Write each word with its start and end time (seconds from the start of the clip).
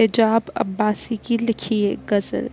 हिजाब 0.00 0.42
अब्बासी 0.56 1.16
की 1.16 1.36
लिखी 1.38 1.82
है 1.84 1.96
गज़ल 2.08 2.48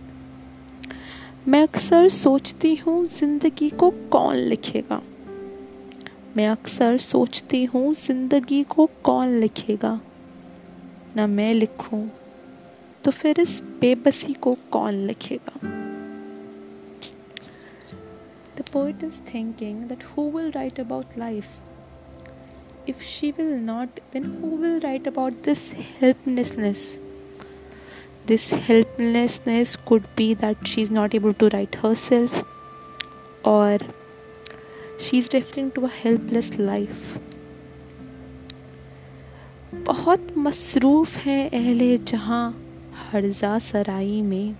मैं 1.48 1.62
अक्सर 1.62 2.08
सोचती 2.08 2.74
हूँ 2.76 3.06
ज़िंदगी 3.06 3.68
को 3.70 3.90
कौन 4.10 4.36
लिखेगा 4.36 5.00
मैं 6.36 6.48
अक्सर 6.48 6.96
सोचती 6.96 7.64
हूँ 7.64 7.94
ज़िंदगी 7.94 8.62
को 8.64 8.88
कौन 9.04 9.38
लिखेगा 9.40 10.00
ना 11.16 11.26
मैं 11.26 11.52
लिखूं 11.54 12.02
तो 13.04 13.10
फिर 13.10 13.40
इस 13.40 13.60
बेबसी 13.80 14.32
को 14.32 14.56
कौन 14.72 14.94
लिखेगा 15.06 15.58
The 18.56 18.70
poet 18.72 19.02
is 19.02 19.20
thinking 19.32 19.82
that 19.86 20.02
who 20.02 20.28
will 20.28 20.52
write 20.52 20.78
about 20.78 21.16
life? 21.16 21.58
If 22.86 23.02
she 23.02 23.32
will 23.32 23.58
not, 23.58 24.00
then 24.12 24.24
who 24.24 24.56
will 24.56 24.80
write 24.80 25.06
about 25.06 25.44
this 25.44 25.70
helplessness? 26.00 26.88
This 28.28 28.50
helplessness 28.50 29.76
could 29.76 30.06
be 30.14 30.34
that 30.34 30.66
she's 30.66 30.90
not 30.90 31.14
able 31.14 31.32
to 31.34 31.48
write 31.48 31.76
herself, 31.76 32.42
or 33.42 33.78
she's 34.98 35.30
referring 35.32 35.70
to 35.70 35.86
a 35.86 35.88
helpless 35.88 36.50
life. 36.58 37.18
बहुत 39.86 40.26
मसरूफ़ 40.38 41.16
है 41.18 41.38
अहले 41.48 41.96
जहाँ 41.98 42.44
हर्जा 43.12 43.58
सराई 43.58 44.20
में 44.22 44.54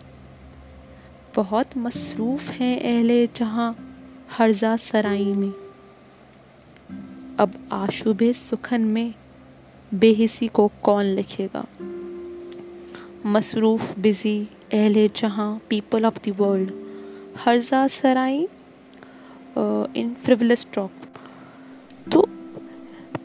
बहुत 1.37 1.77
मसरूफ़ 1.77 2.51
हैं 2.51 2.81
अहले 2.81 3.27
जहाँ 3.37 3.71
हर्जा 4.39 4.77
सराई 4.77 5.33
में 5.35 5.53
अब 7.39 7.69
आशुबे 7.73 8.33
सुखन 8.33 8.85
में 8.95 9.15
बेहिसी 9.95 10.49
को 10.49 10.71
कौन 10.83 11.05
लिखेगा 11.05 11.67
मसरूफ़, 13.27 13.99
बिज़ी, 14.01 14.39
अहले 14.73 15.09
जहाँ, 15.17 15.61
पीपल 15.71 16.05
ऑफ़ 16.07 16.19
द 16.25 16.35
वर्ल्ड, 16.39 16.71
हर्जा 17.45 17.87
सराई 17.89 18.47
इन 19.97 20.15
फ्रिवलस 20.25 20.67
टॉक 20.75 20.91
तो 22.13 22.23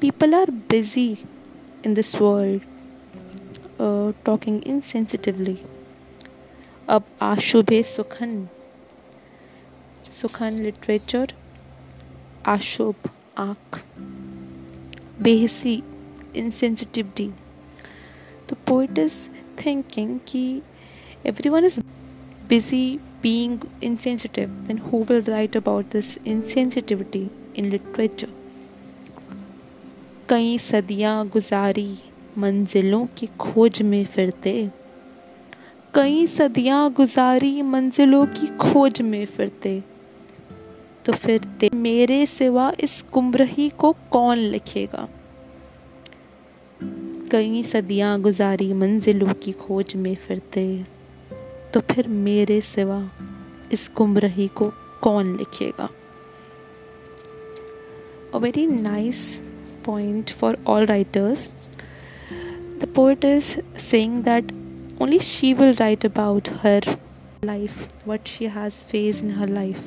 people 0.01 0.33
are 0.35 0.51
busy 0.69 1.09
in 1.85 1.93
this 1.93 2.15
world 2.21 2.61
talking 4.25 4.61
insensitively. 4.63 5.57
अब 6.89 7.03
आशुभे 7.21 7.81
सुखन 7.83 8.47
सुखन 10.11 10.59
लिटरेचर 10.63 11.33
आशुभ 12.47 13.09
आँख, 13.39 13.83
बेहसी 15.21 15.81
insensitivity 16.35 17.31
the 18.47 18.55
poet 18.67 18.97
is 18.97 19.29
thinking 19.57 20.19
कि 20.25 20.61
everyone 21.25 21.63
is 21.63 21.79
busy 22.47 22.99
being 23.21 23.61
insensitive 23.81 24.49
then 24.67 24.77
who 24.77 24.97
will 24.97 25.21
write 25.21 25.55
about 25.55 25.89
this 25.89 26.17
insensitivity 26.25 27.29
in 27.55 27.69
literature 27.69 28.29
कई 30.29 30.57
सदियाँ 30.57 31.27
गुजारी 31.27 31.97
मंजिलों 32.37 33.05
की 33.17 33.27
खोज 33.39 33.81
में 33.81 34.05
फिरते 34.05 34.69
कई 35.93 36.25
सदियाँ 36.27 36.91
गुजारी 36.91 37.61
मंजिलों 37.61 38.25
की 38.25 38.47
खोज 38.57 39.01
में 39.01 39.25
फिरते 39.25 39.83
तो 41.05 41.13
फिर 41.13 41.69
मेरे 41.73 42.25
सिवा 42.25 42.71
इस 42.79 43.03
गुमरही 43.13 43.69
को 43.69 43.95
कौन 44.11 44.37
लिखेगा 44.37 45.07
कई 47.33 47.63
सदियाँ 47.63 48.21
गुजारी 48.21 48.73
मंजिलों 48.73 49.33
की 49.33 49.51
खोज 49.51 49.95
में 49.95 50.15
फिरते। 50.15 50.85
तो 51.73 51.79
फिर 51.79 52.07
मेरे 52.07 52.61
सिवा 52.61 53.11
इस 53.71 53.91
गुमरही 53.97 54.47
को 54.47 54.73
कौन 55.01 55.37
लिखेगा? 55.37 55.89
A 58.33 58.37
very 58.37 58.67
nice 58.67 59.41
point 59.85 60.29
for 60.29 60.57
all 60.67 60.85
writers 60.85 61.49
the 62.81 62.93
poet 62.95 63.25
is 63.25 63.77
saying 63.79 64.23
that 64.23 64.51
only 65.01 65.19
she 65.19 65.53
will 65.53 65.73
write 65.73 66.05
about 66.05 66.49
her 66.49 66.97
life 67.45 67.87
what 68.05 68.27
she 68.27 68.45
has 68.45 68.73
face 68.73 69.21
in 69.21 69.31
her 69.31 69.49
life 69.49 69.79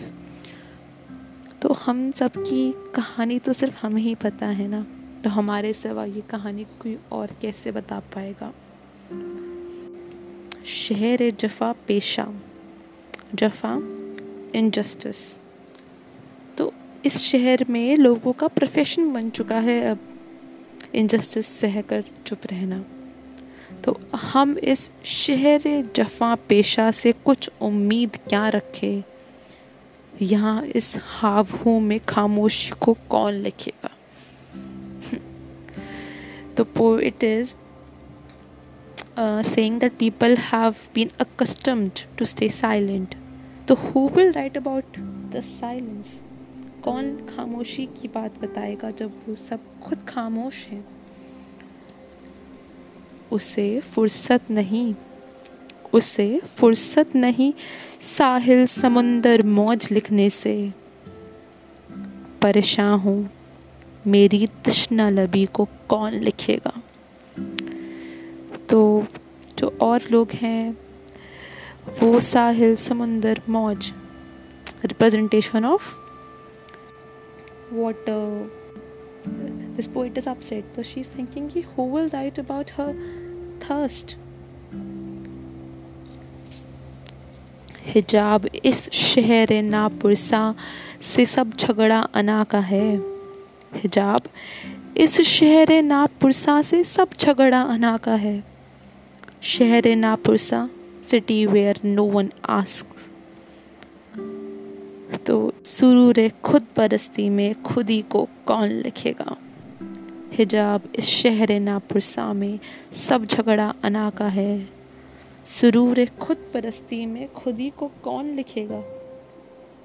तो 1.62 1.72
हम 1.72 2.10
सबकी 2.10 2.74
कहानी 2.94 3.38
तो 3.38 3.52
सिर्फ़ 3.52 3.86
हमें 3.86 4.02
ही 4.02 4.14
पता 4.14 4.46
है 4.46 4.68
ना? 4.68 4.86
तो 5.26 5.30
हमारे 5.30 5.72
सिवा 5.72 6.04
ये 6.04 6.20
कहानी 6.20 6.64
कोई 6.64 6.98
और 7.12 7.30
कैसे 7.42 7.70
बता 7.72 7.98
पाएगा? 8.00 8.52
शहर 10.66 11.30
जफ़ा 11.30 11.72
पेशा, 11.72 12.26
जफ़ा 13.34 13.72
इनजस्टिस 14.58 15.38
तो 16.58 16.72
इस 17.04 17.18
शहर 17.18 17.64
में 17.70 17.96
लोगों 17.96 18.32
का 18.32 18.48
प्रोफेशन 18.48 19.12
बन 19.12 19.30
चुका 19.30 19.58
है 19.58 19.80
अब 19.82 19.98
इनजस्टिस 20.94 21.46
सहकर 21.46 22.04
चुप 22.26 22.46
रहना। 22.50 22.84
तो 23.84 24.00
हम 24.14 24.58
इस 24.58 24.90
शहर 25.04 25.92
जफ़ा 25.96 26.34
पेशा 26.34 26.90
से 26.90 27.12
कुछ 27.12 27.50
उम्मीद 27.60 28.16
क्या 28.28 28.48
रखें? 28.48 29.02
यहाँ 30.22 30.66
इस 30.66 30.96
हाव 30.98 31.68
में 31.80 32.00
खामोशी 32.00 32.70
को 32.70 32.96
कौन 33.08 33.32
लिखेगा? 33.32 33.95
the 36.56 36.64
poet 36.64 37.22
is 37.22 37.56
uh, 39.16 39.42
saying 39.42 39.78
that 39.78 39.98
people 39.98 40.36
have 40.36 40.88
been 40.94 41.10
accustomed 41.18 42.04
to 42.16 42.26
stay 42.26 42.48
silent. 42.48 43.16
तो 43.68 43.74
who 43.74 44.08
will 44.08 44.32
write 44.32 44.56
about 44.56 44.98
the 45.32 45.40
silence 45.40 46.22
कौन 46.84 47.16
खामोशी 47.26 47.86
की 47.86 48.08
बात 48.08 48.38
बताएगा 48.38 48.90
जब 48.90 49.14
वो 49.28 49.34
सब 49.34 49.60
खुद 49.84 50.02
खामोश 50.08 50.64
हैं? 50.66 50.84
उसे 53.32 53.80
फुर्सत 53.80 54.50
नहीं 54.50 54.94
उसे 55.94 56.40
फुर्सत 56.56 57.16
नहीं 57.16 57.52
साहिल 58.00 58.66
समुंदर 58.66 59.42
मौज 59.42 59.88
लिखने 59.90 60.30
से। 60.30 60.72
परेशान 62.42 62.98
हूँ 62.98 63.30
मेरी 64.06 64.46
तृष्णा 64.64 65.08
लबी 65.10 65.44
को 65.46 65.68
कौन 65.88 66.12
लिखेगा? 66.12 66.72
तो 68.68 69.06
जो 69.58 69.76
और 69.80 70.02
लोग 70.10 70.30
हैं, 70.32 70.76
वो 72.02 72.20
साहिल 72.20 72.76
समुंदर 72.76 73.40
मौज 73.48 73.92
representation 74.84 75.64
of 75.64 75.94
water 77.72 78.50
this 79.76 79.86
poet 79.88 80.18
is 80.18 80.28
upset 80.28 80.64
तो 80.76 80.82
शी 80.82 81.00
इज़ 81.00 81.10
थिंकिंग 81.18 81.50
कि 81.50 81.60
who 81.60 81.88
will 81.96 82.08
write 82.08 82.38
about 82.40 82.70
her 82.70 82.92
thirst 83.64 84.16
हिजाब 87.86 88.46
इस 88.64 88.90
शहर 88.92 89.52
नापुरसा 89.62 90.54
से 91.14 91.26
सब 91.26 91.52
झगड़ा 91.56 92.00
अना 92.14 92.42
का 92.44 92.58
है। 92.60 93.15
हिजाब, 93.74 94.20
इस 94.96 95.20
शहर 95.20 95.82
नापुरसा 95.82 96.62
से 96.62 96.84
सब 96.84 97.08
झगड़ा 97.20 97.62
अना 97.62 97.96
का 97.96 98.14
है। 98.14 98.44
शहर 99.42 99.96
नापुरसा 99.96 100.70
city 101.10 101.46
where 101.46 101.80
no 101.84 102.04
one 102.04 102.32
ask 102.48 102.86
तो 105.26 105.52
सुरूर 105.64 106.30
खुद 106.44 106.66
परस्ती 106.76 107.28
में 107.28 107.62
खुद 107.62 108.02
को 108.10 108.28
कौन 108.46 108.68
लिखेगा? 108.68 109.36
हिजाब, 110.32 110.82
इस 110.96 111.04
शहर 111.04 111.60
नापुरसा 111.60 112.32
में 112.32 112.58
सब 112.92 113.26
झगड़ा 113.26 113.74
अना 113.82 114.10
का 114.10 114.28
है। 114.28 114.68
सुरूर 115.46 116.06
खुद 116.20 116.36
परस्ती 116.54 117.06
में 117.06 117.32
खुद 117.32 117.70
को 117.78 117.90
कौन 118.02 118.26
लिखेगा? 118.26 118.78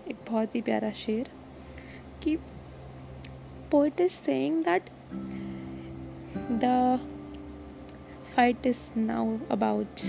एक 0.08 0.16
बहुत 0.30 0.56
ही 0.56 0.62
प्यारा 0.62 0.92
शेर 0.92 1.30
कि 2.24 2.38
poet 3.72 4.00
is 4.06 4.14
saying 4.28 4.62
that 4.64 4.90
the 6.64 7.00
fight 8.36 8.66
is 8.72 8.80
now 8.96 9.40
about 9.50 10.06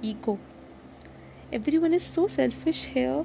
ego. 0.00 0.38
Everyone 1.52 1.92
is 1.92 2.02
so 2.02 2.26
selfish 2.26 2.84
here. 2.84 3.24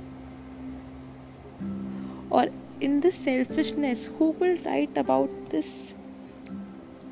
Or 2.29 2.47
in 2.81 2.99
this 3.01 3.15
selfishness, 3.15 4.07
who 4.17 4.31
will 4.31 4.57
write 4.65 4.97
about 4.97 5.29
this 5.49 5.95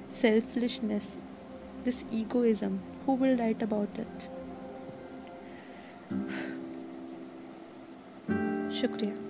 selfishness, 0.07 1.17
this 1.83 2.03
egoism? 2.11 2.81
Who 3.05 3.13
will 3.13 3.37
write 3.37 3.61
about 3.61 3.89
it? 4.05 4.27
Shukriya. 8.79 9.24